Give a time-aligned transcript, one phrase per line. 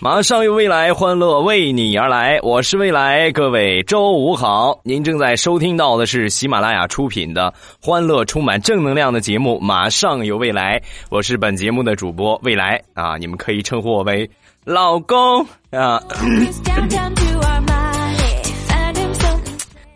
[0.00, 2.38] 马上有未来，欢乐为你而来。
[2.44, 4.78] 我是未来，各位周五好。
[4.84, 10.78] 您正在收听到的是喜马拉雅出品的欢乐充满正能量的节目《马上有未来》。
[11.10, 14.30] 我是本节目的主播未来啊，你们可以称呼我为
[14.64, 16.00] 老公啊。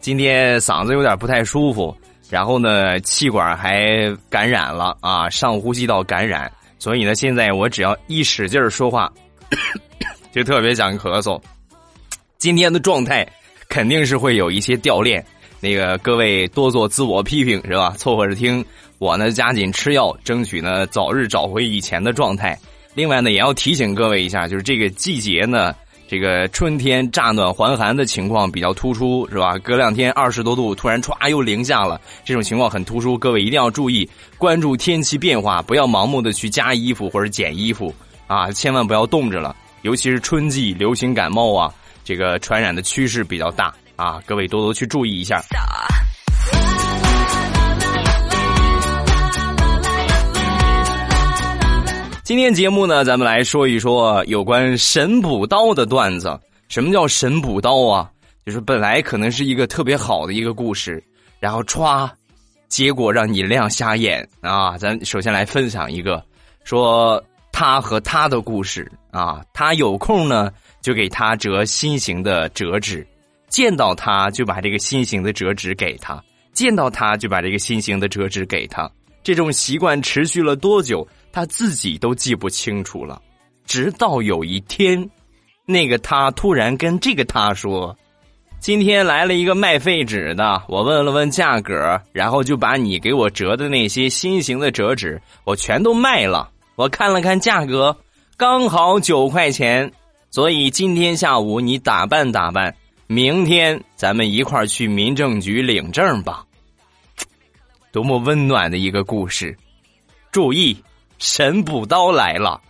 [0.00, 1.96] 今天嗓子有点不太舒服，
[2.28, 6.50] 然后呢，气管还感染了啊，上呼吸道感染，
[6.80, 9.08] 所以呢，现在我只要一使劲说话。
[10.32, 11.40] 就特别想咳嗽，
[12.38, 13.26] 今天的状态
[13.68, 15.24] 肯定是会有一些掉链，
[15.60, 17.94] 那个各位多做自我批评是吧？
[17.96, 18.64] 凑合着听，
[18.98, 22.58] 我呢加紧吃药，争取呢早日找回以前的状态。
[22.94, 25.74] 另外呢，也要提醒各位一下，就是这个季节呢，
[26.06, 29.56] 这个春天乍暖还寒的情况比较突出是吧？
[29.58, 37.94] 隔两天二十多度，突然歘又零下了，这种情况很突出，各位一定要注意关注天气变化，不要盲目的去加衣服或者减衣服
[38.32, 39.54] 啊，千万不要冻着了。
[39.82, 41.70] 尤其是春季流行感冒啊，
[42.02, 45.42] 这个传染的趋势比较大啊，各位多多去注意一下。
[52.24, 56.40] 今天节目呢，咱们来说一说有关神补刀的段子。
[56.68, 58.10] 什么叫神补刀啊？
[58.46, 61.04] 就是本来可能是一个特别好的一个故事，
[61.38, 62.08] 然后歘，
[62.66, 64.78] 结果让你亮瞎眼啊！
[64.78, 66.24] 咱首先来分享一个，
[66.64, 67.22] 说。
[67.52, 70.50] 他和他的故事啊，他有空呢
[70.80, 73.06] 就给他折心形的折纸，
[73.48, 76.20] 见到他就把这个心形的折纸给他，
[76.52, 78.90] 见到他就把这个心形的折纸给他。
[79.22, 83.22] 这种习惯持续了多久，他自己都记不清楚了。
[83.64, 85.08] 直到有一天，
[85.64, 87.96] 那个他突然跟这个他说
[88.58, 96.50] ：“今天来了一个卖废纸的，我问了问价格，然后就把你给我折的那些心形的折纸，我全都卖了。”
[96.82, 97.96] 我看了看价格，
[98.36, 99.92] 刚好九块钱，
[100.32, 102.74] 所以今天下午你打扮打扮，
[103.06, 106.44] 明天咱们一块儿去民政局领证吧。
[107.92, 109.56] 多么温暖的一个故事！
[110.32, 110.76] 注意，
[111.18, 112.60] 神补刀来了。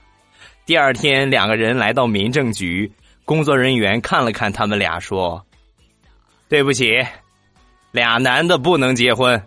[0.67, 2.93] 第二天，两个人来到民政局，
[3.25, 5.43] 工作人员看了看他们俩，说
[6.51, 7.03] ：“对不起，
[7.93, 9.43] 俩男的不能结婚。”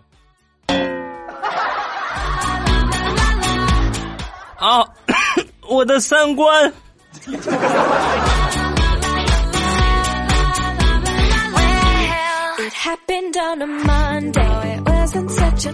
[4.66, 4.84] 啊，
[5.70, 6.74] 我的三观。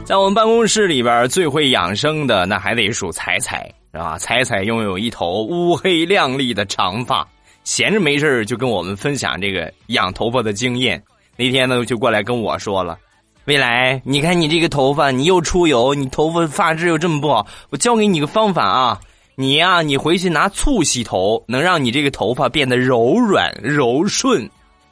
[0.04, 4.18] 在我们办公室里边，最会养生的那还得数彩彩，是吧？
[4.18, 7.26] 彩彩拥有一头乌黑亮丽的长发，
[7.64, 11.02] 闲着没事就跟我们分享这个养头发的经验。
[11.38, 13.00] 那天呢，就过来跟我说了。
[13.46, 19.00] 未来，你看你这个头发，你又出油，你头发发质又这么不好，我教给你个方法啊！
[19.36, 24.48] 你呀，你回去拿醋洗头，能让你这个头发变得柔软柔顺，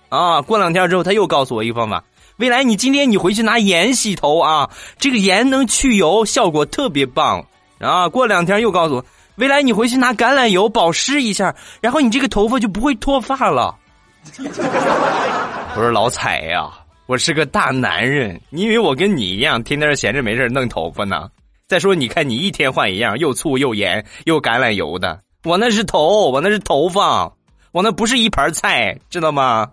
[0.10, 0.42] 啊！
[0.42, 2.04] 过两天之后，他又告诉我一个方法：
[2.38, 4.68] 未来，你今天你回去拿盐洗头啊，
[4.98, 7.46] 这个盐能去油，效果特别棒
[7.78, 8.10] 啊！
[8.10, 9.06] 过两天又告诉我：
[9.36, 13.76] 未来，你回去拿橄榄油保湿一下，然后你这个头发就不会脱发了。
[14.40, 16.72] 我说老彩呀。
[17.10, 21.28] 我是个大男人，你以为我跟你一样天天闲着没事弄头发呢？
[21.68, 27.34] 再说，你看你一天换一样，又醋又盐又橄榄油的，我那是头，我那是头发，
[27.72, 29.68] 我那不是一盘菜，知道吗？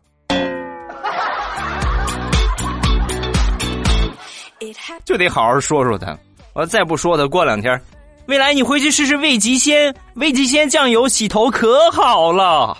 [5.04, 6.16] 就得好好说说他，
[6.54, 7.78] 我再不说他，过两天，
[8.28, 12.78] 未来你回去试试味极鲜，味极鲜酱油洗头可好了。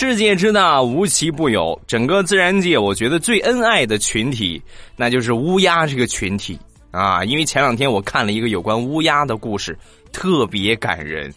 [0.00, 1.76] 世界之大，无奇不有。
[1.84, 4.62] 整个自然界，我觉得最恩爱的群体，
[4.94, 6.56] 那就是乌鸦这个群体
[6.92, 7.24] 啊。
[7.24, 9.76] 因为前两天我看了一个有关乌鸦的故事，
[10.12, 11.34] 特别感人。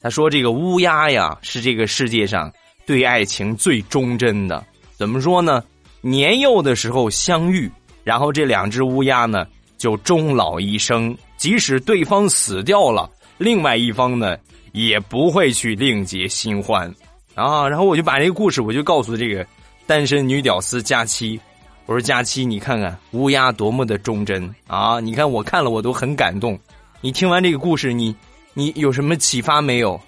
[0.00, 2.52] 他说，这个乌鸦呀，是这个世界上
[2.86, 4.64] 对爱情最忠贞的。
[4.96, 5.60] 怎么说呢？
[6.00, 7.68] 年幼的时候相遇，
[8.04, 9.44] 然后这两只乌鸦呢，
[9.76, 11.12] 就终老一生。
[11.36, 14.36] 即使对方死掉了，另外一方呢，
[14.70, 16.88] 也不会去另结新欢。
[17.34, 19.44] 啊，然后我就把这个故事，我就告诉这个
[19.86, 21.40] 单身女屌丝佳期，
[21.86, 25.00] 我说佳期，你看看乌鸦多么的忠贞啊！
[25.00, 26.58] 你看我看了我都很感动。
[27.00, 28.14] 你听完这个故事，你
[28.54, 30.00] 你有什么启发没有？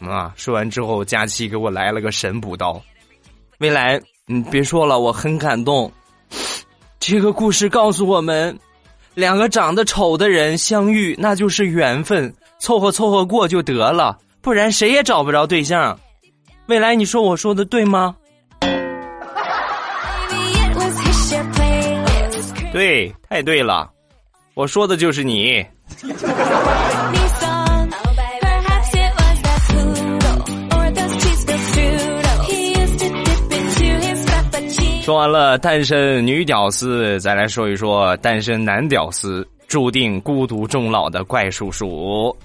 [0.00, 0.32] 啊！
[0.36, 2.80] 说完之后，佳期给我来了个神补刀。
[3.58, 5.90] 未来，你别说了，我很感动。
[7.00, 8.56] 这个故事告诉我们，
[9.14, 15.98] 两个长得丑的人相遇，那就是缘分，凑合凑合过就得了，不然谁也找不着对象。
[16.68, 18.14] 未来，你说我说的对吗？
[22.70, 23.90] 对，太对了，
[24.52, 25.64] 我说的就是你。
[35.02, 42.36] 说完了单身女屌丝，再来说一说单身男屌丝注定孤独终老的怪叔叔。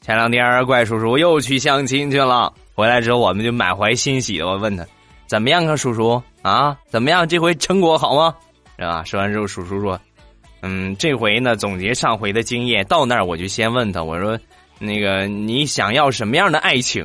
[0.00, 4.86] 前两天怪叔叔又去相亲去了，回来之后我们就满怀欣喜的我问他
[5.26, 7.28] 怎么样啊，叔叔啊，怎么样？
[7.28, 8.32] 这回成果好吗？
[8.78, 9.02] 是吧？
[9.02, 10.00] 说完之后，叔叔说
[10.62, 14.38] ：“嗯，这回呢，总结上回的经验，到那儿我就先问他，我说
[14.78, 17.04] 那个你想要什么样的爱情？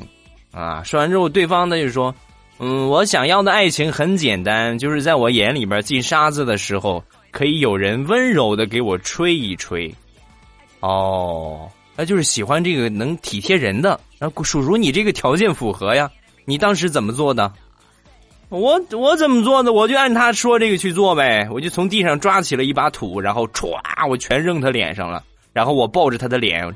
[0.51, 0.83] 啊？
[0.83, 2.13] 说完之后，对方呢就说。”
[2.59, 9.91] 嗯，我想要的爱情很简单，就是在我眼里边进沙子的时候，可以有人温柔的给我吹一吹。
[10.81, 13.99] 哦，那就是喜欢这个能体贴人的。
[14.23, 16.09] 那叔叔，你这个条件符合呀？
[16.45, 17.51] 你当时怎么做的？
[18.47, 19.73] 我我怎么做的？
[19.73, 21.45] 我就按他说这个去做呗。
[21.51, 23.75] 我就从地上抓起了一把土，然后歘，
[24.09, 25.21] 我全扔他脸上了。
[25.51, 26.73] 然后我抱着他的脸。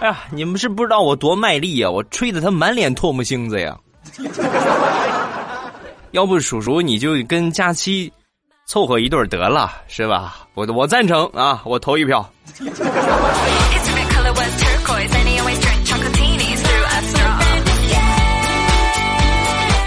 [0.00, 1.88] 哎呀，你们是不知道我多卖力呀！
[1.88, 3.78] 我吹的他满脸唾沫星子呀。
[6.10, 8.12] 要不叔叔你就跟佳期
[8.70, 10.46] 凑合一对得了，是吧？
[10.54, 12.24] 我我赞成啊，我投一票。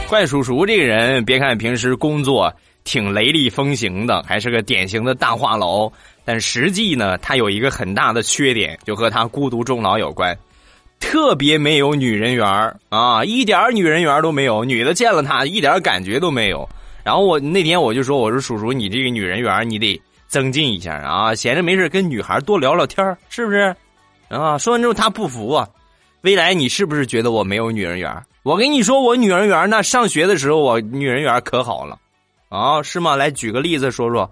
[0.10, 2.54] 怪叔叔这个人，别看平时工作
[2.84, 5.90] 挺雷厉风行的，还是个典型的大话痨。
[6.26, 10.38] 但实际呢，他有一个很大的缺点，就和他孤独终老有关，
[11.00, 16.68] 特别没有女人缘啊，一点女人缘都没有，女的见了他一点感觉都没有。
[17.04, 23.76] 然后我那天我就说，我说叔叔，你这个女人缘你得增进一下啊，闲着没事跟女孩多聊聊天是不是？
[24.30, 25.68] 啊，说完之后他不服啊，
[26.22, 28.10] 未来你是不是觉得我没有女人缘？
[28.44, 32.00] 我跟你说，我女人缘那上学的时候我女人缘可好了，
[32.50, 33.16] 啊，是吗？
[33.16, 34.30] 来举个例子说说。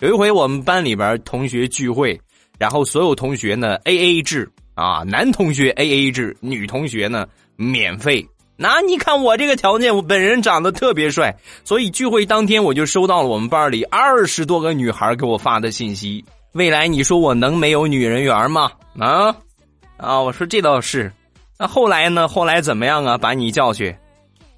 [0.00, 2.20] 有一回我们班里边同学聚会，
[2.58, 7.26] 然后所有同学呢 A A 制啊，男同学 A A 制，女同学呢
[7.56, 8.26] 免费。
[8.56, 16.24] 那你看我这个条件，我本人长得特别帅，所以聚会当天我就收到了我们班里二十多个女孩给我发的信息。
[16.52, 18.70] 未来你说我能没有女人缘吗？
[18.98, 19.36] 啊
[19.98, 20.20] 啊！
[20.20, 21.12] 我说这倒是。
[21.58, 22.28] 那后来呢？
[22.28, 23.18] 后来怎么样啊？
[23.18, 23.94] 把你叫去，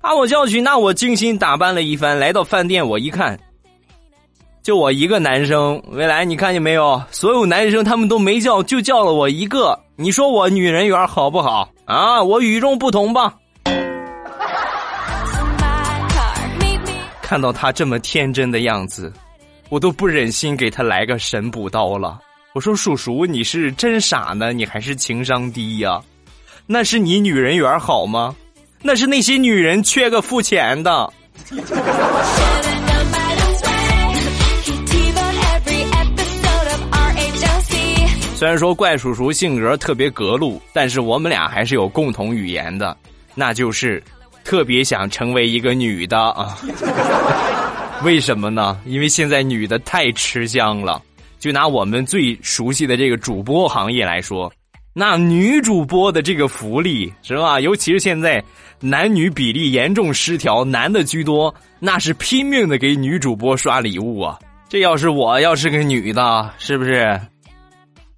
[0.01, 3.39] 把我叫去，那我精心打扮了一番，来到饭店，我一看。
[4.63, 7.03] 就我一个男生，未来你看见没有？
[7.11, 9.79] 所有男生他们都没叫，就叫了我一个。
[9.97, 12.23] 你说我女人缘好不好啊？
[12.23, 13.35] 我与众不同吧？
[17.29, 19.13] 看到他这么天真的样子，
[19.69, 22.19] 我都不忍心给他来个神补刀了。
[22.55, 26.01] 我说叔叔，你是真傻呢，你还是情商低呀？
[26.67, 28.35] 那是你女人缘好吗？
[28.81, 31.13] 那是那些女人缺个付钱的。
[38.37, 42.97] 虽然说怪叔叔性格特别格路，但是我们俩还是有共同语言的，
[43.35, 44.03] 那就是
[44.49, 46.57] 特别想成为一个女的啊！
[48.03, 48.81] 为什么呢？
[48.87, 51.03] 因为现在女的太吃香了。
[51.39, 54.51] 就拿我们最熟悉的这个主播行业来说，
[54.95, 57.61] 那女主播的这个福利是吧？
[57.61, 58.43] 尤其是现在
[58.81, 64.39] 男女比例严重失调，男的居多，那是拼命的给女主播刷礼物啊！
[64.67, 67.21] 这要是我要是个女的，是不是？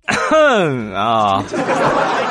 [0.07, 1.43] 哼 啊！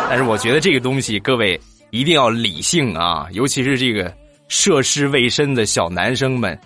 [0.08, 1.60] 但是我觉得这个东西，各位
[1.92, 4.14] 一定要理性啊，尤其是这个
[4.48, 6.58] 涉世未深的小男生们，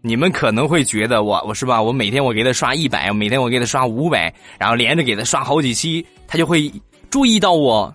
[0.00, 1.80] 你们可能会觉得我我是吧？
[1.80, 6.70] 我每天我给他刷一百，每天我给他刷五百，然后连着给他刷好几期，他就会
[7.10, 7.94] 注意到我。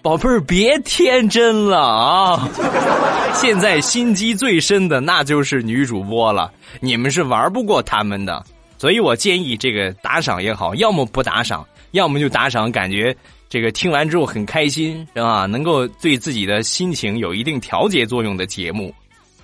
[0.00, 2.48] 宝贝儿，别天真了啊！
[3.34, 8.44] 现在心机最深的那就是女主播了，你们是玩不过他们的，
[8.78, 11.66] 所以我建议这个打赏也好，要么不打赏。
[11.92, 13.16] 要么就打赏，感觉
[13.48, 15.46] 这个听完之后很开心，是吧？
[15.46, 18.94] 能够对自己的心情有一定调节作用的节目，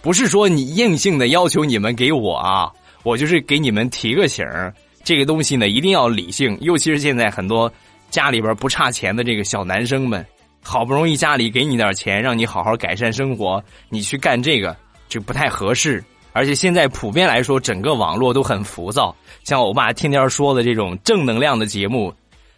[0.02, 2.70] 不是说你硬性的要求你们给我啊，
[3.02, 4.72] 我就是给你们提个醒儿。
[5.02, 7.72] 这个东西呢，一定要理性，尤其是现在很多
[8.10, 10.24] 家里边不差钱的这个小男生们，
[10.62, 14.76] 好不容易家里给你点钱，让你好好改善生活，你去干这个，
[15.08, 16.04] 就不太合适。
[16.32, 22.12] 而且现在普遍来说，整个网络都很浮躁，像我爸天天说的这种正能量的节目。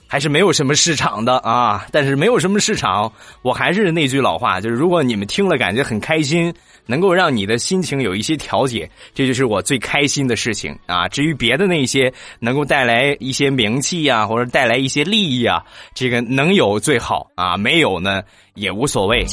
[0.08, 6.52] 还是没有什么市场的啊，但是没有什么市场，我还是那句老话，就是如果你们听了感觉很开心，
[6.86, 11.08] 能够让你的心情有一些调节，这就是我最开心的事情啊。
[11.08, 18.22] 至于别的那些能够带来一些名气呀，或者带来一些利益啊，这个能有最好啊，没有呢
[18.54, 19.26] 也无所谓。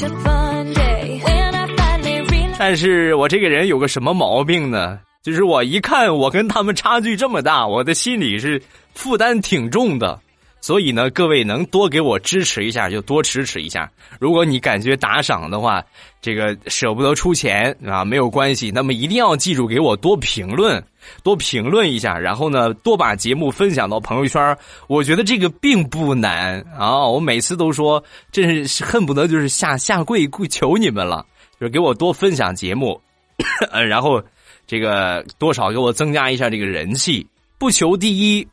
[2.58, 4.98] 但是我这个人有个什么毛病呢？
[5.22, 8.60] 就是我一看我跟他们差距这么大，我的心里是
[8.92, 10.20] 负担挺重的。
[10.64, 13.92] 所以呢，各位能多给我支持一下就多支持一下。
[14.18, 15.84] 如果你感觉打赏的话，
[16.22, 18.70] 这个舍不得出钱啊，没有关系。
[18.70, 20.82] 那么一定要记住给我多评论，
[21.22, 24.56] 多评论一下，然后呢，多把节目分享到朋友圈。
[24.86, 27.06] 我觉得这个并不难啊。
[27.06, 28.02] 我每次都说，
[28.32, 31.26] 真是恨不得就是下下跪跪求你们了，
[31.60, 32.98] 就是给我多分享节目，
[33.86, 34.18] 然后
[34.66, 37.26] 这个多少给我增加一下这个人气，
[37.58, 38.48] 不求第一。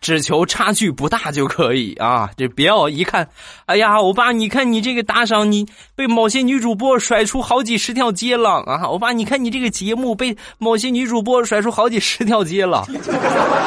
[0.00, 2.30] 只求差距不大就可以啊！
[2.34, 3.28] 这别要一看，
[3.66, 8.80] 哎呀，欧巴，你看你这个打赏，你被某些女主播甩出好几十条街了啊！
[8.84, 12.86] 欧巴，你看你这个节目被某些女主播甩出好几十条街了，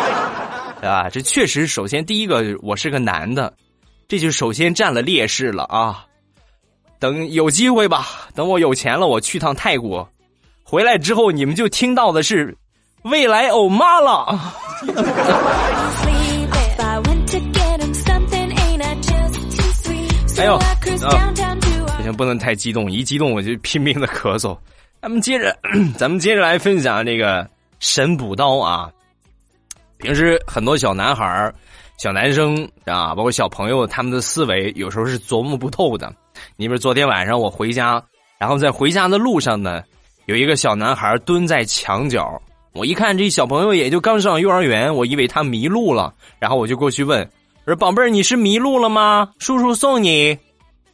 [0.81, 1.07] 啊！
[1.09, 3.53] 这确实，首先第一个，我是个男的，
[4.07, 6.05] 这就首先占了劣势了啊！
[6.97, 10.09] 等有机会吧，等我有钱了，我去趟泰国，
[10.63, 12.57] 回来之后你们就听到的是
[13.03, 14.53] 未来欧妈了。
[20.43, 20.59] 哎呦，
[21.97, 24.57] 不行，不能太激动，一激动我就拼命的咳嗽。
[25.01, 25.57] 咱们接着，
[25.97, 28.91] 咱们接着来分享这个神补刀啊。
[29.99, 31.49] 平时很多小男孩
[31.97, 36.13] 小男生啊，包括小朋友，他们的思维有时候是琢磨不透的。
[36.57, 38.03] 你比如昨天晚上我回家，
[38.37, 39.81] 然后在回家的路上呢，
[40.25, 42.41] 有一个小男孩蹲在墙角，
[42.73, 47.25] 我一看这小朋友也就刚上幼儿园，我以为他迷路了，然后我就过去问。
[47.65, 49.29] 说：“宝贝儿，你是迷路了吗？
[49.39, 50.37] 叔叔送你。”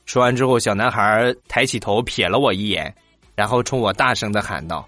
[0.06, 2.94] 说完之后，小男孩抬起头瞥了我一眼，
[3.36, 4.88] 然后冲我大声的喊道：“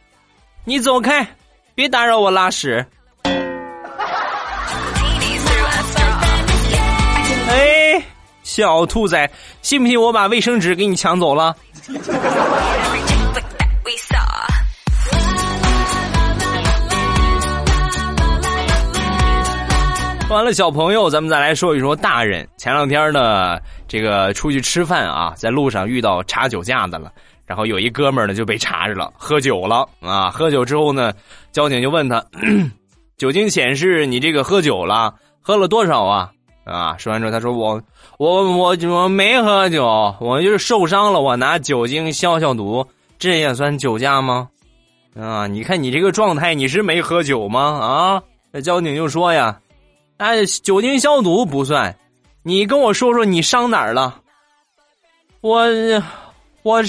[0.64, 1.28] 你走开，
[1.74, 2.86] 别打扰我拉屎！”
[7.50, 8.04] 哎，
[8.44, 9.30] 小兔崽，
[9.62, 11.56] 信不信我把卫生纸给你抢走了？
[20.32, 22.48] 完了小朋友，咱们再来说一说大人。
[22.56, 27.12] 前两天呢，这个出去吃饭啊，在路上遇到查酒驾的了，
[27.46, 30.30] 然后有一哥们呢就被查着了，喝酒了啊。
[30.30, 31.12] 喝酒之后呢，
[31.52, 32.26] 交警就问他，
[33.18, 36.32] 酒精显示你这个喝酒了，喝了多少啊？
[36.64, 37.82] 啊，说完之后他说我
[38.18, 42.88] 我我我没喝酒，我就是受伤了，我拿酒精消消毒，
[43.20, 44.48] 这也算酒驾吗？
[45.20, 47.62] 啊，你看你这个状态，你是没喝酒吗？
[47.62, 49.60] 啊，那交警就说呀。
[50.22, 51.98] 哎，酒精消毒不算，
[52.44, 54.20] 你跟我说说你伤哪儿了？
[55.42, 55.66] 我
[56.62, 56.80] 我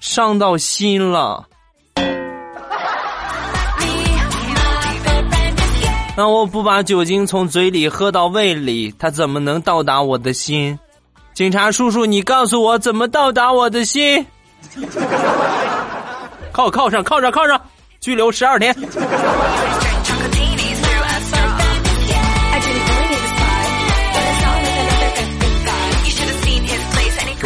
[0.00, 1.46] 伤到心了。
[6.14, 10.78] 那我不把酒精从嘴里喝到胃里，它怎么能到达我的心？
[11.32, 14.26] 警察叔叔，你告诉我怎么到达我的心？
[16.52, 17.58] 靠靠上，靠上，靠上，
[17.98, 18.76] 拘留十二天。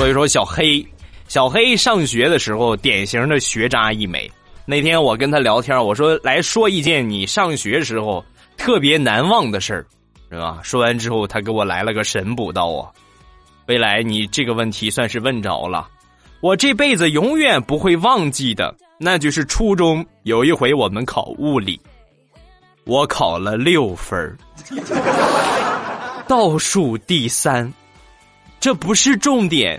[0.01, 0.83] 所以说，小黑，
[1.29, 4.33] 小黑上学的时候，典型的学渣一枚。
[4.65, 8.25] 那天我跟他聊天，我说来说一件你上学时候
[8.57, 9.87] 特别难忘的事儿，
[10.31, 10.59] 是吧？
[10.63, 12.89] 说完之后，他给我来了个神补刀啊！
[13.67, 15.87] 未来你这个问题算是问着了，
[16.41, 21.79] 我这辈子永远不会忘记的，那就是初中有一回我们考物理，
[22.87, 24.35] 我考了六分
[26.27, 27.71] 倒数第三，
[28.59, 29.79] 这不是重点。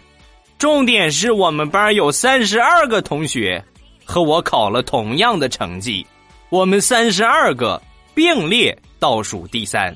[0.61, 3.59] 重点是我们班有三十二个同学
[4.05, 6.05] 和我考了同样的成绩，
[6.49, 7.81] 我们三十二个
[8.13, 9.91] 并列倒数第三。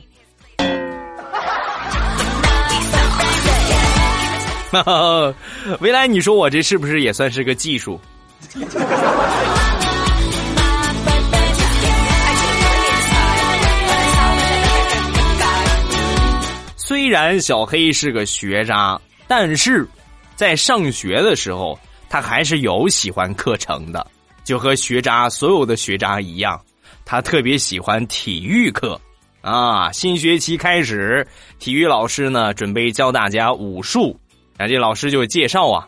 [4.71, 5.35] 哈 哈
[5.81, 8.01] 未来你说我这是不是也算是个技术？
[16.75, 19.87] 虽然小黑是个学渣，但是。
[20.35, 21.77] 在上学的时候，
[22.09, 24.05] 他还是有喜欢课程的，
[24.43, 26.59] 就和学渣所有的学渣一样，
[27.05, 28.99] 他特别喜欢体育课。
[29.41, 31.25] 啊，新学期开始，
[31.59, 34.19] 体育老师呢准备教大家武术，
[34.57, 35.85] 那这老师就介绍啊，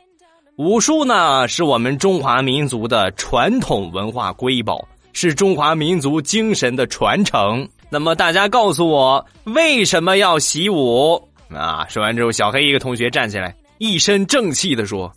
[0.58, 7.68] 武术呢是我们中华民族的传统文化瑰宝，是中华民族精神的传承。
[7.90, 11.16] 那么大家告诉我，为什么要习武？
[11.50, 11.86] 啊！
[11.90, 15.12] 说完之后，小黑一个同学站起来，一身正气的说：“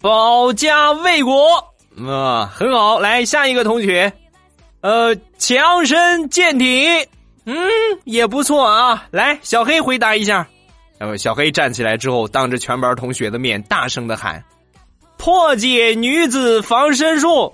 [0.00, 1.58] 保家卫国。”
[2.08, 2.98] 啊，很好。
[2.98, 4.12] 来，下一个同学，
[4.80, 6.86] 呃，强身健体，
[7.44, 7.56] 嗯，
[8.04, 9.06] 也不错啊。
[9.10, 10.46] 来，小黑回答一下。
[10.98, 14.42] 然后小黑站起来之后，当着全班同学的面，大声的喊
[15.18, 17.52] ：“破解女子防身术。”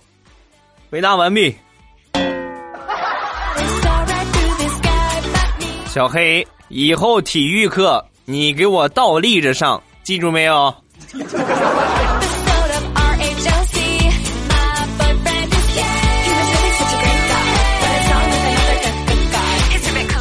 [0.91, 1.57] 回答完毕。
[5.87, 6.47] 小黑。
[6.71, 10.75] 以后体育课你给我倒立着上，记住没有？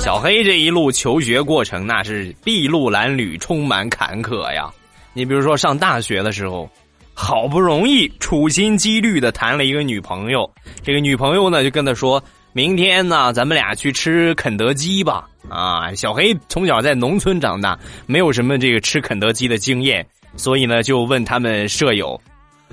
[0.03, 4.69] 小黑这一路求学过程那是筚路蓝缕，充满坎坷呀。
[5.13, 6.69] 你比如说上大学的时候，
[7.13, 10.53] 好不容易处心积虑的谈了一个女朋友，
[10.83, 12.21] 这个女朋友呢就跟他说。
[12.57, 15.29] 明天呢，咱们俩去吃肯德基吧。
[15.47, 20.03] 啊，小黑从小在农村长大，没有什么这个吃肯德基的经验，
[20.37, 22.19] 所以呢，就问他们舍友，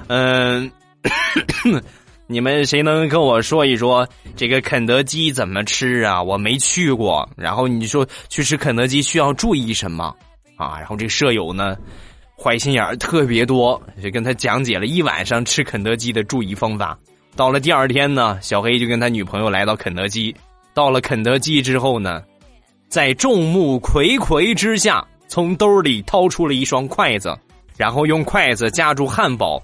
[0.07, 0.73] 嗯，
[2.27, 6.23] 你们谁能跟我说一说这个肯德基怎么吃啊？
[6.23, 7.29] 我没去过。
[7.37, 10.17] 然后你说去吃肯德基需要注意什么
[10.57, 10.79] 啊？
[10.79, 11.77] 然后这舍友呢，
[12.43, 16.99] 坏心眼儿特别多，就跟他讲解了一晚上吃肯德基的注意方法。
[17.37, 20.35] 到了第二天呢，小黑就跟他女朋友来到肯德基。
[20.73, 22.23] 到了肯德基之后呢，
[22.89, 27.37] 在众目睽睽之下，从兜里掏出了一双筷子，
[27.77, 29.63] 然后用筷子夹住汉堡，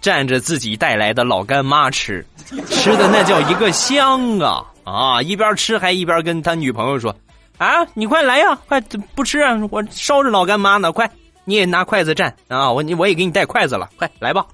[0.00, 2.24] 蘸着自己带来的老干妈吃，
[2.68, 5.22] 吃的那叫一个香啊啊！
[5.22, 7.14] 一边吃还一边跟他女朋友说
[7.58, 8.80] ：“啊，你快来呀，快
[9.14, 11.08] 不吃啊，我烧着老干妈呢，快
[11.44, 14.46] 你也拿筷子蘸啊，我我也给你带筷子了，快来吧。”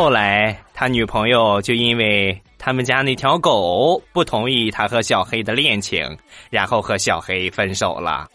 [0.00, 6.16] 后来，他女朋友就因为他们家那条狗不同意他和小黑的恋情，
[6.48, 8.26] 然后和小黑分手了。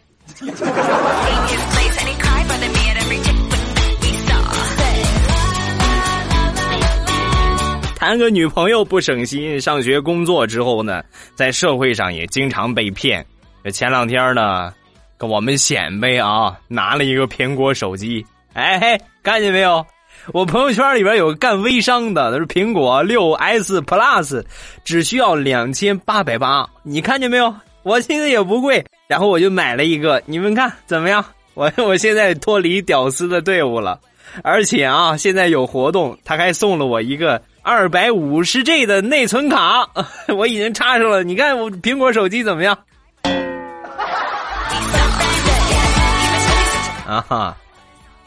[7.96, 13.26] 谈个女朋友不省心，上学工作之后呢，在社会上也经常被骗。
[13.74, 14.72] 前两天呢，
[15.18, 18.24] 跟我们显摆啊，拿了一个苹果手机，
[18.54, 19.84] 哎嘿，看见没有？
[20.34, 24.44] 我朋友圈里边有干微商的，他说苹果六 S Plus
[24.84, 27.54] 只需要两千八百八，你看见没有？
[27.84, 31.24] 我现在也不贵，然后我就买了一个，你们看怎么样？
[31.54, 34.00] 我我现在脱离屌丝的队伍了，
[34.44, 39.88] 而且啊，现在有活动，他还送了我一个二百五十 G 的内存卡，
[40.36, 41.24] 我已经插上了。
[41.24, 42.78] 你看我苹果手机怎么样？
[47.08, 47.56] 啊哈。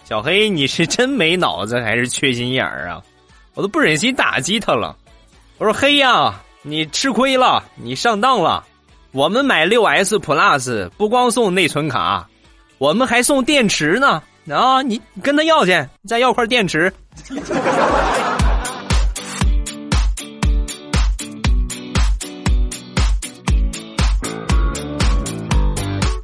[0.08, 3.02] 小黑，你是真没脑子还是缺心眼儿啊？
[3.52, 4.96] 我都不忍心打击他了。
[5.58, 8.64] 我说黑呀，你吃亏了，你上当了。
[9.12, 12.26] 我们买六 S Plus 不光送内存卡，
[12.78, 14.22] 我们还送电池呢。
[14.50, 16.90] 啊，你跟他要去，再要块电池。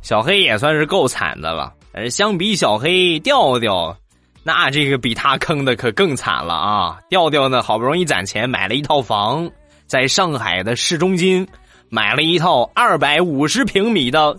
[0.00, 1.70] 小黑也算是够惨的了。
[1.94, 3.96] 呃，相比小黑调调，
[4.42, 6.98] 那这个比他坑的可更惨了啊！
[7.08, 9.48] 调调呢，好不容易攒钱买了一套房，
[9.86, 11.46] 在上海的市中心，
[11.88, 14.36] 买了一套二百五十平米的，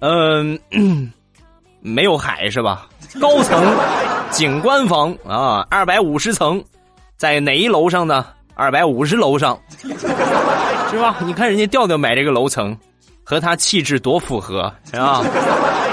[0.00, 0.58] 嗯，
[1.80, 2.86] 没有海是吧？
[3.18, 3.64] 高层
[4.30, 6.62] 景观房啊，二百五十层，
[7.16, 8.26] 在哪一楼上呢？
[8.54, 9.58] 二百五十楼上，
[10.90, 11.16] 是吧？
[11.24, 12.76] 你看人家调调买这个楼层。
[13.28, 15.20] 和他气质多符合，是吧？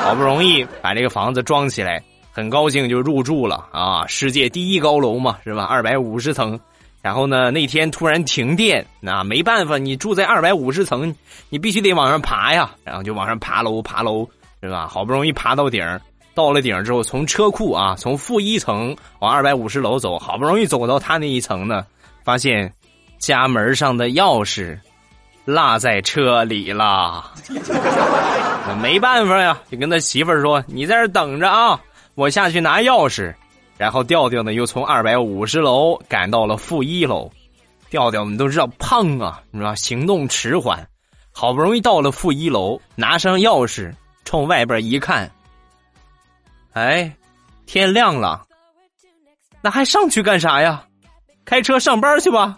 [0.04, 4.06] 好不容易把这个房子装起来，很高兴就入住了啊！
[4.06, 5.64] 世界第一高楼嘛，是吧？
[5.64, 6.60] 二百五十层。
[7.02, 11.16] 然后呢，那天突然停电，那没办法，你住在二百五十层，
[11.50, 12.70] 你必须得往上爬呀。
[12.84, 14.28] 然后就往上爬楼，爬楼，
[14.62, 14.88] 是吧？
[14.88, 15.82] 好不容易爬到顶
[16.36, 21.86] 到了顶之后，从车库啊，从负一层往二百五十楼走，好不容易走到他那一层呢，
[22.26, 22.72] 发现
[23.20, 24.78] 家门上的钥匙。
[25.46, 27.32] 落在车里了，
[28.82, 31.80] 没办法呀，就跟他媳妇儿说：“你在这等着啊，
[32.16, 33.34] 我下去拿钥匙。”
[33.78, 37.30] 然后调调呢，又从二百五十楼赶到了负一楼。
[37.90, 40.88] 调调我们都知道胖啊，你知道行动迟缓，
[41.32, 45.30] 好不容易到了负一楼，拿上钥匙，冲外边一看，
[46.72, 47.12] 哎，
[47.66, 48.46] 天亮了，
[49.62, 50.84] 那还上去干啥呀？
[51.44, 52.58] 开车上班去吧。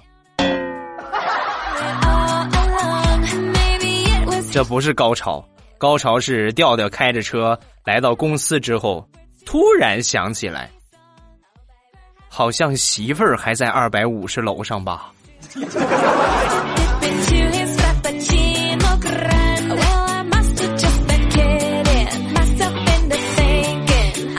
[4.55, 5.45] 这不是高潮，
[5.77, 9.05] 高潮是调调开着车来到公司之后，
[9.45, 10.71] 突然想起来，
[12.29, 15.11] 好像媳妇儿还在二百五十楼上吧。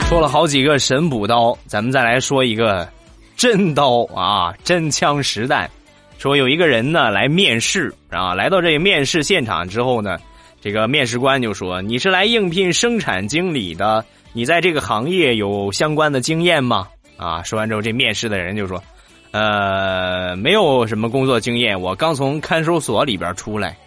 [0.09, 2.89] 说了好几个神补刀，咱们再来说一个
[3.35, 5.69] 真刀啊，真枪实弹。
[6.17, 10.17] 说有一个人呢来面试啊，来到这个面试现场之后呢，
[10.59, 14.03] 这个面试官就说：“你是来应聘生产经理的，
[14.33, 18.83] 你在这个行业有相关的经验吗？”啊，说完之后，这面试的人就说
[19.31, 23.77] ：“呃，没有什么工作经验，我刚从看守所里边出来。”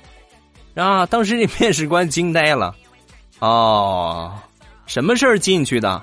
[0.74, 2.74] 啊，当时这面试官惊呆了，
[3.40, 4.32] 哦，
[4.86, 6.00] 什么事儿进去的？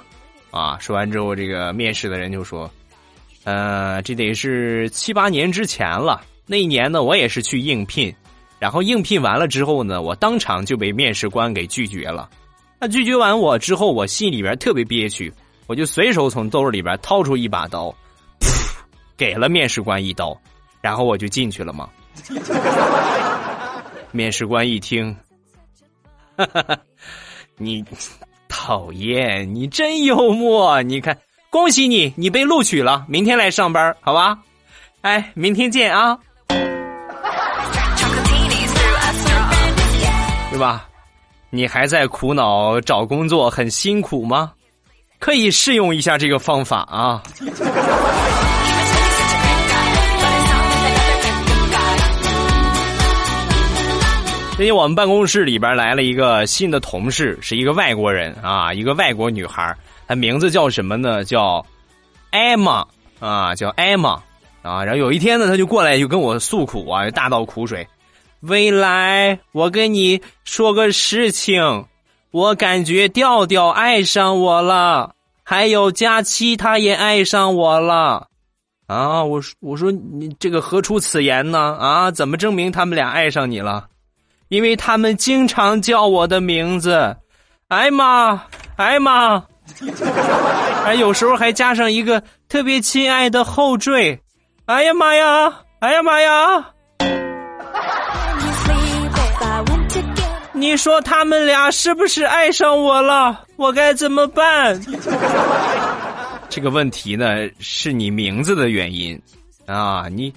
[0.51, 2.69] 啊，说完之后，这个面试的人就说
[3.47, 6.21] ：“呃，这得是七八年之前了。
[6.45, 8.13] 那一年呢，我也是去应聘，
[8.59, 12.29] 然后应聘完了之后呢，我当场就被面试官给拒绝了。
[12.77, 15.31] 那拒绝完我之后，我心里边特别憋屈，
[15.65, 17.95] 我就随手从兜里边掏出一把刀，
[19.15, 20.37] 给了面试官一刀，
[20.81, 21.89] 然后我就进去了嘛。
[24.11, 25.15] 面试官一听，
[26.35, 26.77] 哈哈，
[27.55, 27.81] 你。
[28.49, 30.81] ”讨厌，你真幽默！
[30.81, 31.17] 你看，
[31.57, 34.37] 恭喜你，你被录取了，明天来上班，好吧？
[35.01, 36.15] 哎，明天见啊！
[40.51, 40.85] 对吧？
[41.49, 44.51] 你还在苦恼找工作很辛苦吗？
[45.17, 47.23] 可以试用一下这个方法啊！
[54.55, 59.75] 最近我们办公室里边来了一个新的同事，是一个外国人啊，一个外国女孩
[60.07, 61.23] 他名字叫什么呢？
[61.23, 61.65] 叫
[62.31, 62.85] 艾玛
[63.19, 64.21] 啊，叫艾玛
[64.61, 64.83] 啊。
[64.83, 67.87] 然后有一天呢，他就过来就跟我诉苦啊，大倒苦水。
[68.41, 71.85] 未来，我跟你说个事情，
[72.31, 78.27] 我感觉调调爱上我了，还有佳期他也爱上我了
[78.85, 79.23] 啊。
[79.23, 81.77] 我说我说你这个何出此言呢？
[81.79, 83.87] 啊，怎么证明他们俩爱上你了？
[84.49, 87.17] 因为他们经常叫我的名字，
[87.67, 88.43] 艾玛，
[88.75, 89.43] 艾玛，
[90.83, 94.19] 还 有时候还加上一个特别亲爱的后缀，
[94.65, 96.65] 哎呀妈呀，哎呀妈呀！
[100.53, 103.43] 你说他们俩是不是爱上我了？
[103.57, 104.79] 我该怎么办？
[106.49, 109.19] 这个问题呢，是你名字的原因
[109.67, 110.07] 啊！
[110.09, 110.33] 你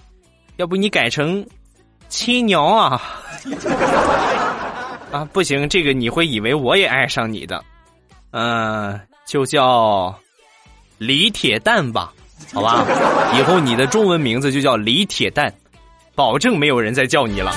[0.56, 1.44] 要不你改成？
[2.08, 3.00] 亲娘啊！
[5.12, 7.64] 啊，不行，这个你会以为我也爱上你的，
[8.32, 10.12] 嗯，就叫
[10.98, 12.12] 李铁蛋吧，
[12.52, 12.84] 好吧？
[13.38, 15.54] 以后你的中文名字就叫李铁蛋，
[16.16, 17.54] 保证没有人再叫你了。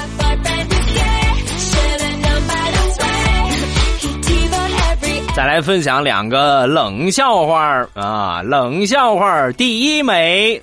[5.36, 8.44] 再来分享两个冷笑话啊！
[8.44, 10.62] 冷笑话第一美，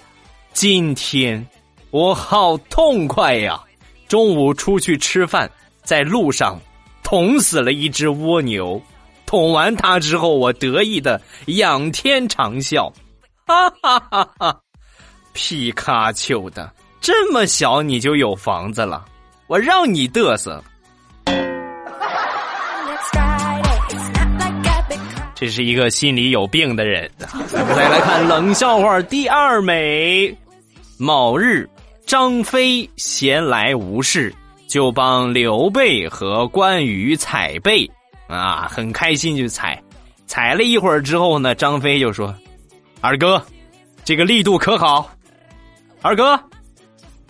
[0.52, 1.44] 今天
[1.90, 3.60] 我好痛快呀！
[4.06, 5.50] 中午出去吃饭，
[5.82, 6.56] 在路上
[7.02, 8.80] 捅死了一只蜗牛，
[9.30, 12.92] 捅完他之后，我得意的仰天长啸，
[13.46, 14.60] 哈哈哈哈！
[15.32, 16.68] 皮卡丘的，
[17.00, 19.04] 这么小你就有房子了，
[19.46, 20.60] 我让你嘚瑟。
[25.36, 27.08] 这是一个心里有病的人。
[27.52, 30.36] 再来看冷笑话第二美，
[30.98, 31.70] 某日。
[32.04, 34.34] 张飞闲来无事，
[34.66, 37.88] 就帮刘备和关羽踩背，
[38.38, 39.82] 啊，很开心就踩，
[40.26, 42.34] 踩了一会儿之后呢，张飞就说
[43.00, 43.44] ：“二哥，
[44.04, 45.10] 这个力度可好？
[46.02, 46.38] 二哥，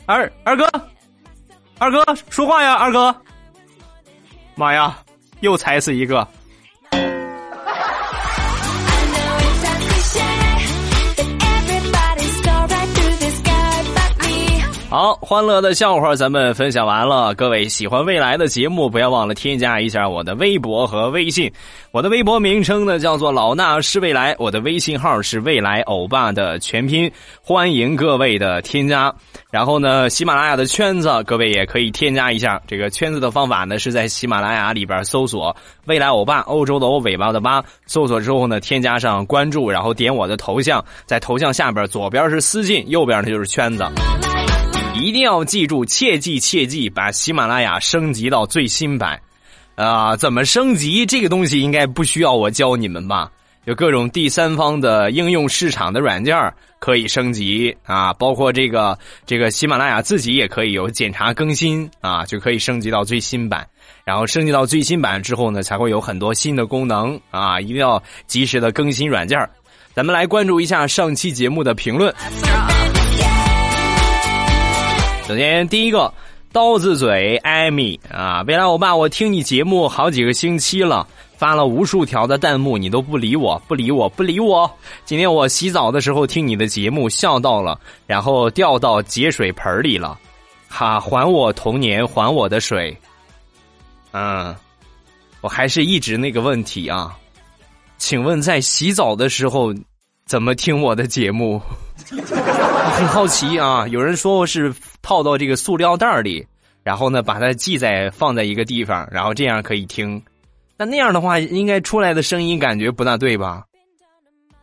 [0.07, 0.69] 二二哥，
[1.79, 3.15] 二哥说话呀，二哥，
[4.55, 4.99] 妈呀，
[5.41, 6.27] 又踩死一个。”
[14.91, 17.33] 好，欢乐的笑话咱们分享完了。
[17.37, 21.49] 各位喜欢未来的节目，不要忘了添加一下我的微博和微信。
[21.93, 27.09] 我的微博名称呢叫做老衲是未来，我的微信号是未来欧巴的全拼，
[27.41, 29.15] 欢迎各位的添加。
[29.53, 32.61] 然后呢，喜马拉雅的圈子，各位也可以添加一下。
[32.67, 35.55] 这个圈子的方法呢是在喜马拉雅里边搜索
[35.87, 37.63] “未来欧巴”，欧洲的欧，尾巴的巴。
[37.87, 43.85] 搜索之后呢，添加上关注，然后点我的头像，在头像下边左边是私信，右边呢就是圈子。
[44.95, 49.21] 一定要记住，切记切记，把喜马拉雅升级到最新版，
[49.75, 51.07] 啊，怎么升级？
[51.07, 53.31] 这个东西应该不需要我教你们吧？
[53.65, 56.37] 有各种第三方的应用市场的软件
[56.79, 63.67] 可以升级啊，包括这个这个喜马拉雅自己也可以有检查更新啊，就可以升级到最新版。
[64.05, 69.39] 然后升级到最新版之后呢，才会有很多新的功能啊，一定要及时的更新软件
[69.95, 72.15] 咱们来关注一下上期节目的评论。
[75.31, 76.13] 首先第一个
[76.51, 81.07] 刀子嘴艾米啊，未来欧巴，我听你节目好几个星期了。
[81.37, 84.69] 发了无数条的弹幕，你都不理我，不理我，不理我。
[85.05, 90.19] 今天我洗澡的时候听你的节目，笑到了，然后掉到节水盆里了。
[90.69, 92.93] 哈，还我童年，还我的水。
[94.11, 94.53] 嗯，
[95.43, 97.17] 我还是一直那个问题啊。
[97.99, 99.73] 请问在洗澡的时候
[100.27, 101.63] 怎么听我的节目？
[102.27, 103.87] 很好奇啊。
[103.89, 106.47] 有人说是套到这个塑料袋里，
[106.83, 110.21] 然后呢把它系在放在一个地方，然后这样可以听。
[110.77, 113.65] 那那样的话，应该出来的声音感觉不大对吧？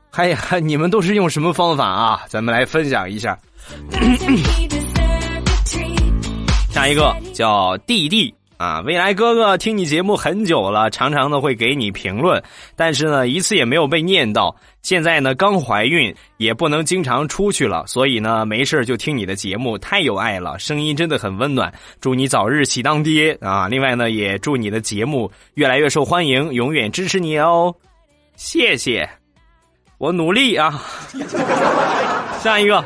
[0.09, 2.21] 还还，你们都是用什么方法啊？
[2.27, 3.37] 咱们来分享一下。
[6.71, 8.33] 下一个叫弟弟。
[8.57, 12.41] 啊，未来哥哥听你节目很久了，常常的会给你评论，
[12.75, 14.55] 但是呢，一次也没有被念到。
[14.81, 21.71] 现在呢，刚怀孕，也不能经常出去了，所以呢，没事就听你的节目，太有爱了，声音真的很温暖。
[22.01, 23.67] 祝你早日喜当爹啊！
[23.67, 27.75] 另外呢，也祝你的节目越来越受欢迎，永远支持你哦。
[28.35, 29.07] 谢谢，
[29.99, 30.83] 我努力啊。
[32.41, 32.83] 下一个，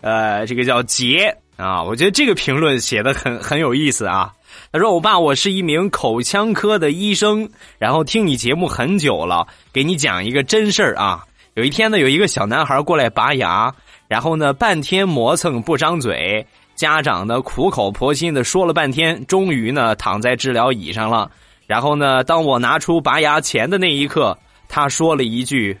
[0.00, 4.32] 呃，这个叫杰啊，我觉得这个评论写的很很有意思啊。
[4.72, 11.24] 他说：“我爸，我是一名口腔科的医生，然后听你节目很久了，给你讲一个真事儿啊。
[11.54, 13.72] 有一天呢，有一个小男孩过来拔牙，
[14.08, 21.30] 然后呢，半天磨蹭不张嘴，家长呢苦口婆心的说了半天，终于呢躺在治疗椅上了。
[21.66, 24.36] 然后呢，当我拿出拔牙钳的那一刻，
[24.68, 25.78] 他说了一句：‘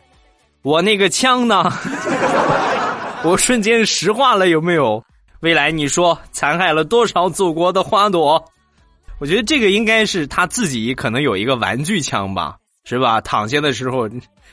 [0.62, 1.64] 我那个枪呢？’
[3.24, 5.02] 我瞬间石化了，有没有？
[5.44, 8.42] 未来你说残害了多少祖国的花朵？”
[9.20, 13.20] 我觉得这个应该是他自己可能有一个玩具枪吧，是吧？
[13.20, 14.08] 躺下的时候，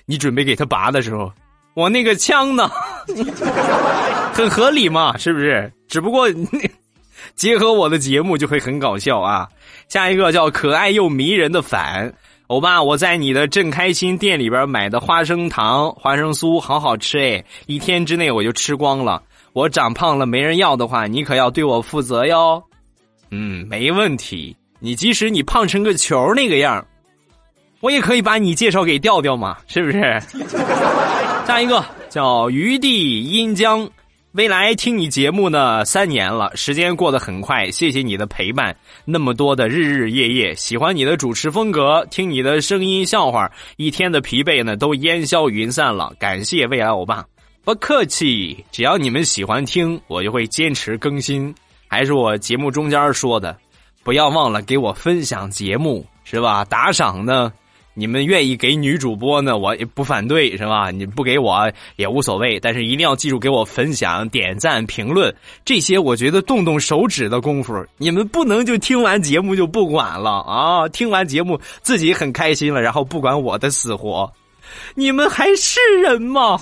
[0.05, 1.31] 你准备给他拔的时候，
[1.75, 2.69] 我那个枪呢，
[4.35, 5.71] 很合理嘛，是不是？
[5.87, 6.27] 只不过
[7.35, 9.47] 结合我的节目就会很搞笑啊。
[9.87, 12.13] 下一个叫可爱又迷人的反
[12.47, 17.43] 欧巴，我在你的正开心店里边买的花生糖、花生酥，好好吃哎！
[17.65, 19.23] 一天之内我就吃光了。
[19.53, 22.61] 我长胖了没人要的话，你可要对我负责哟。
[23.29, 24.55] 嗯，没问题。
[24.79, 26.83] 你即使你胖成个球那个样
[27.81, 30.19] 我也可以把你介绍给调调嘛，是不是？
[31.45, 33.89] 下一个叫余地阴江，
[34.31, 46.13] 未来听你节目呢三年了，时间过得很快，谢谢你的陪伴，那么多的日日夜夜，喜欢你的主持风格，听你的声音笑话，一天的疲惫呢都烟消云散了。
[46.17, 47.25] 感谢未来欧巴，
[47.63, 51.53] 不客气，只要你们喜欢听，我就会坚持更新。
[51.87, 53.55] 还是我节目中间说的，
[54.03, 56.65] 不要忘了给我分享节目，是吧？
[56.65, 57.53] 打赏呢，
[57.93, 60.89] 你们愿意给女主播呢，我也不反对，是吧？
[60.89, 65.31] 你不给我也无所谓，但是一定要记住给我分享、点赞、评论
[65.63, 65.99] 这些。
[65.99, 70.89] 我觉得动动手指的功夫，你们不能就听完节目就不管了啊！
[70.89, 74.33] 听完节目自己很开心了，然后不管我的死活，
[74.95, 76.59] 你们还是人吗？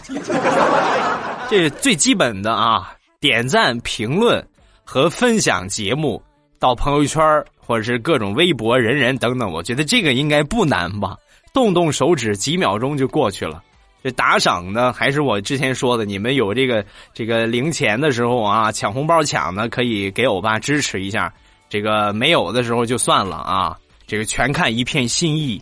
[1.49, 2.93] 这最基本的啊！
[3.19, 4.45] 点赞、评论。
[4.91, 6.19] 和分享节目
[6.57, 7.21] 到朋友圈
[7.59, 11.15] 或者是各种微博、人人等等，我觉得这个应该不难吧？
[11.53, 13.61] 动动手指，几秒钟就过去了。
[14.03, 21.31] 这打赏呢，还是我之前说的，你们有这个这个零钱的时候啊，抢红包抢的，可以给欧巴支持一下。
[21.69, 25.61] 这个没有的时候就算了啊，这个全看一片心意，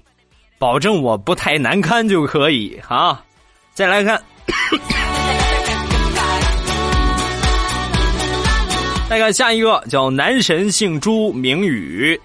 [0.57, 3.21] 保证我不太难堪就可以啊。
[3.73, 4.21] 再来看。
[9.09, 12.19] 再看下一个叫男神姓朱名宇，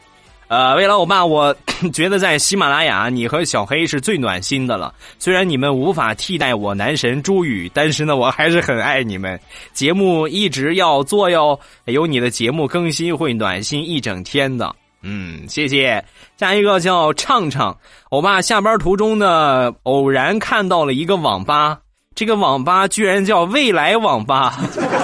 [0.49, 1.55] 呃，未来我爸，我
[1.95, 4.93] 觉得在喜马拉雅，你和小黑是最暖心的了。
[5.17, 9.39] 虽然你们无法替代我男神朱宇，但是呢，我还是很爱你们。
[9.73, 14.75] 节目一直要做哟，有你的节目更新会暖心一整天的。
[15.03, 16.05] 嗯，谢谢。
[16.37, 17.77] 下一个叫畅畅，
[18.11, 21.79] 我爸下班途中呢，偶然看到了一个网吧，
[22.15, 24.55] 这个网吧居然叫未来网吧。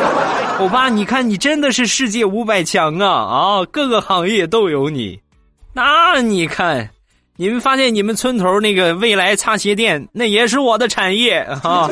[0.58, 3.06] 欧巴，你看，你真的是世界五百强啊！
[3.08, 5.20] 啊，各个行业都有你。
[5.72, 6.90] 那你看，
[7.36, 11.88] 你们发现你们村头那个未来擦鞋店，那也是我的产业啊。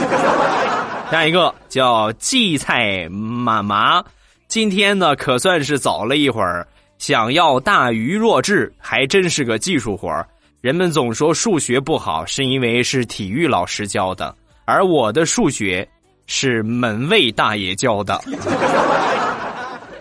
[1.12, 4.02] 下一个叫荠菜妈妈，
[4.48, 6.66] 今天呢可算是早了一会儿，
[6.98, 10.10] 想要大鱼弱智，还真是个技术活
[10.60, 15.86] 人们总说数学不好是因为是体育老师教的，而我的数学
[16.26, 18.20] 是门卫大爷教的。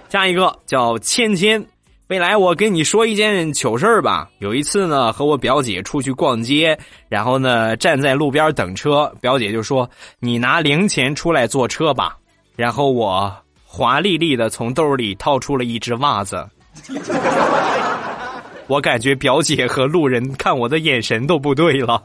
[0.10, 1.63] 下一个叫芊芊。
[2.08, 4.29] 未来我跟你说一件糗事儿吧。
[4.38, 6.77] 有一次呢，和我表姐出去逛街，
[7.10, 9.89] 然后呢站在路边等车，表姐就说
[10.21, 12.15] ：“你拿零钱出来坐车吧。”
[12.55, 16.47] 然后我华丽丽的从兜里掏出了一只袜子。
[18.67, 22.01] 我感觉表姐和路人看我的眼神都不对了。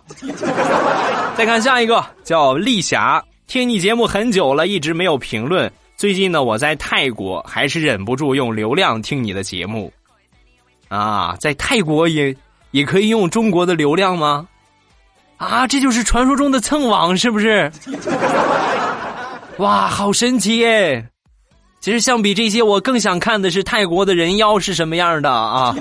[1.37, 5.73] 再看下一个，叫丽霞，听你节目很久了，一直没有评论。
[5.97, 9.91] 最近呢，我在泰国，还是忍不住用流量听你的节目，
[10.89, 12.35] 啊，在泰国也
[12.73, 14.47] 也可以用中国的流量吗？
[15.39, 17.73] 啊，这就是传说中的蹭网是不是？
[19.57, 21.07] 哇，好神奇耶！
[21.81, 25.75] 其实相比这些，我更想看的是泰国的人妖是什么样的啊。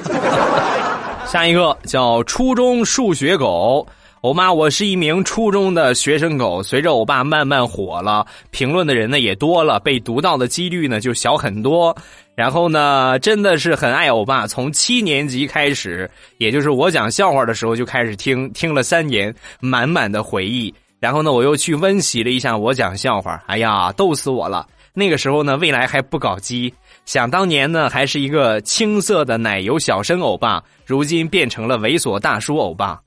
[1.28, 3.86] 下一个叫初中数学狗。
[4.22, 6.64] 欧妈，我是一名初中的学生狗。
[6.64, 11.96] 随着欧巴慢慢火了，评论的人呢也多了，被读到的几率呢就小很多。
[12.34, 20.74] 然后呢，真的是很爱欧巴，从七年级开始，也就是我讲笑话的时候就开始听，听了三年，满满的回忆。
[21.00, 24.66] 然后呢，我又去温习了一下我讲笑话，哎呀，逗死我了。
[24.94, 26.74] 那个时候呢，未来还不搞基，
[27.06, 33.00] 想当年呢还是一个青涩的奶油小生欧巴，如今变成了猥琐大叔欧巴。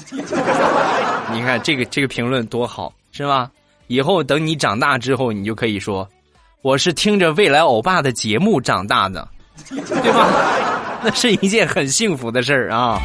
[1.32, 3.50] 你看这个这个评论多好，是吧？
[3.86, 6.08] 以后等你长大之后，你就可以说，
[6.62, 9.26] 我是听着未来欧巴的节目长大的，
[9.68, 10.28] 对吧？
[11.02, 13.00] 那是一件很幸福的事儿啊。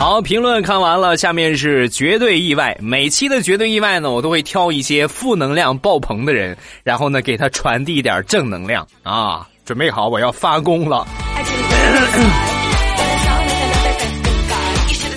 [0.00, 2.74] 好，评论看完了，下面是绝对意外。
[2.80, 9.46] 每期的绝对意外呢，我都会挑一些负能量爆棚的人，然后呢给他传递一点正能量啊。
[9.66, 11.06] 准备好，我要发功了。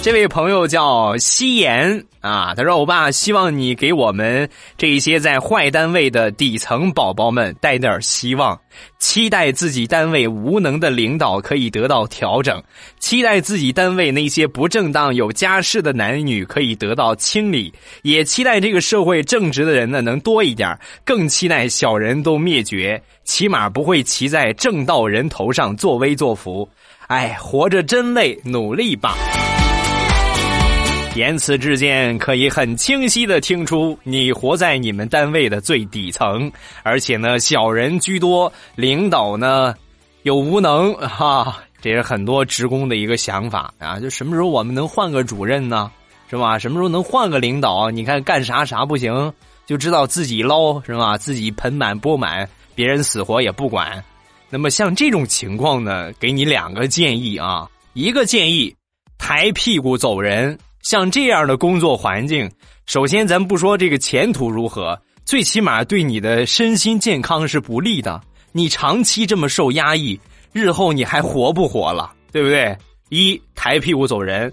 [0.04, 8.60] 这位朋友叫夕颜啊，他说：“欧巴，希望你给我们这些在坏单位的底层宝宝们带点希望，
[9.00, 12.62] 期待自己单位无能的领导可以得到调整，
[13.00, 26.68] 期待自己单位那些不正当有家室的男女可以得到清理，也期待这个社会正直的人呢能多一点，更期待小人都灭绝，起码不会骑在正道人头上作威作福。
[27.08, 29.16] 哎，活着真累，努力吧。”
[31.16, 39.76] 言辞之间，可以很清晰的听出你活在你们单位的最底层，而且呢，小人居多，领导呢
[40.24, 44.00] 又无能，哈，这是很多职工的一个想法啊。
[44.00, 45.92] 就什么时候我们能换个主任呢？
[46.32, 46.58] 是吧？
[46.58, 47.92] 什么时候能换个领导？
[47.92, 49.32] 你看干啥啥不行，
[49.68, 51.16] 就知道自己捞，是吧？
[51.16, 54.04] 自己盆满钵满，别人死活也不管。
[54.50, 57.70] 那么像这种情况呢，给你两个建议啊。
[57.94, 58.76] 一个建议，
[59.20, 60.58] 抬屁股走人。
[60.84, 62.52] 像这样的工作环境，
[62.86, 68.22] 首先咱不说这个前途如何，最起码对你的身心健康是不利的。
[68.52, 70.20] 你长期这么受压抑，
[70.52, 72.12] 日后你还活不活了？
[72.32, 72.78] 对不对？
[73.10, 74.52] 一抬屁股走人，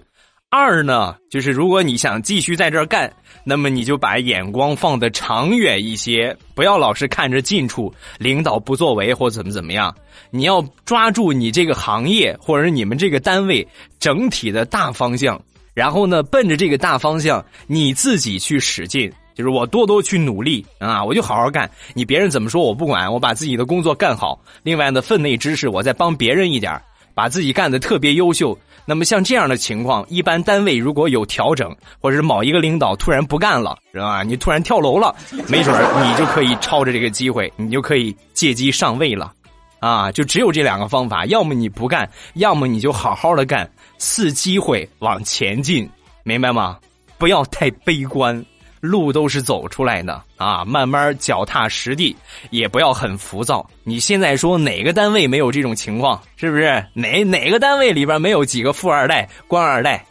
[0.50, 3.12] 二呢，就是如果你想继续在这儿干，
[3.42, 9.92] 那么你就把眼光放得长远一些，不要老是看着近处领导不作为或怎么怎么样，
[10.30, 13.66] 你要抓住你这个行业或者你们这个单位
[13.98, 15.40] 整体的大方向。
[15.80, 21.70] 然后呢，奔着这个大方向，你自己去使劲，就是我多多去努力啊，我就好好干。
[21.94, 24.38] 你别人怎么说我不管，我把自己的工作干好。
[24.62, 26.78] 另外呢，分内之事我再帮别人一点，
[27.14, 28.54] 把自己干的特别优秀。
[28.84, 34.22] 那么像这样的情况，一般单位如果有调整，或者是某一个领导突然不干了，是吧？
[34.22, 35.16] 你突然跳楼了，
[35.48, 35.74] 没准
[36.06, 39.32] 你就可以抄着这个机会，你就可以借机上位了。
[39.78, 43.66] 啊，就只有这两个方法，要么你不干，要么你就好好的干。
[44.00, 45.88] 次机会往前进，
[46.24, 46.78] 明白吗？
[47.18, 48.42] 不要太悲观，
[48.80, 50.64] 路都是走出来的啊！
[50.64, 52.16] 慢慢脚踏实地，
[52.48, 53.68] 也不要很浮躁。
[53.84, 56.18] 你现在说哪个单位没有这种情况？
[56.36, 56.82] 是不是？
[56.94, 60.02] 哪哪个单位里边没有几个富二代、官二代？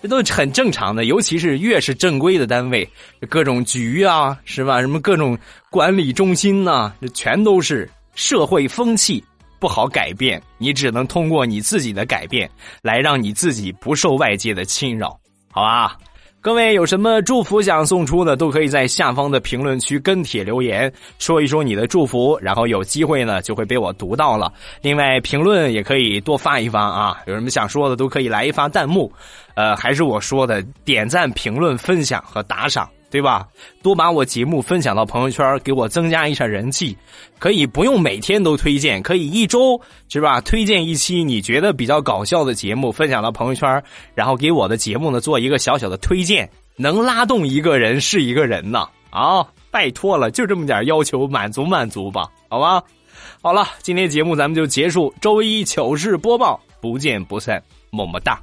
[0.00, 1.04] 这都很正常的。
[1.04, 2.88] 尤其是越是正规的单位，
[3.28, 4.80] 各种局啊，是吧？
[4.80, 9.22] 什么各种管理中心呐，这全都是社会风气。
[9.58, 12.50] 不好改变，你只能通过你自己的改变
[12.82, 15.18] 来让你自己不受外界的侵扰，
[15.50, 15.96] 好吧？
[16.40, 24.52] 各位有什么祝福想送出的，都可以在下方的评论区跟帖留言，说一说你的祝福，然后有机会呢就会被我读到了。
[24.82, 29.10] 另外，评论也可以多发一发啊，有什么想说的都可以来一发弹幕，
[29.54, 32.86] 呃，还是我说的，点赞、评论、分享和打赏。
[33.14, 33.46] 对吧？
[33.80, 36.98] 多把我节目分享到朋友圈，给我增加一下人气。
[37.38, 40.40] 可以不用每天都推荐，可以一周是吧？
[40.40, 43.80] 推荐一期你觉得比较搞笑的节目，分享到朋友圈，
[44.16, 48.88] 然后给我的节目呢做一个小小的推荐，能拉动一个人是一个人呐！
[49.10, 52.82] 啊，拜托了，就这么点要求，满足满足吧，好吧？
[53.40, 57.62] 好了，今天节目咱们就结束，周一糗事播报，不见不散，
[57.92, 58.42] 么么哒。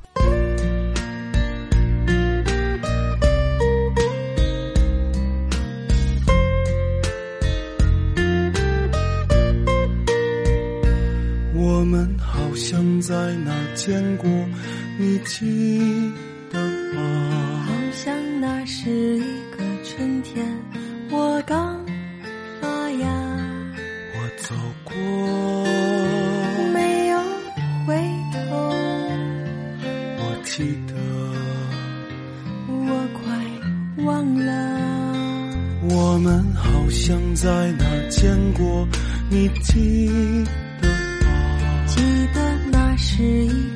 [13.01, 14.29] 在哪儿见过，
[14.99, 16.11] 你记
[16.51, 16.59] 得
[16.93, 17.65] 吗？
[17.65, 20.45] 好像那是一个春天，
[21.09, 21.83] 我刚
[22.61, 23.09] 发芽，
[24.13, 24.93] 我走过，
[26.71, 27.19] 没有
[27.87, 27.95] 回
[28.33, 28.39] 头，
[30.19, 30.93] 我记得，
[32.67, 34.51] 我快忘了。
[35.89, 38.87] 我们好像在哪儿见过，
[39.29, 39.99] 你记
[40.45, 40.60] 得？
[43.21, 43.70] 是一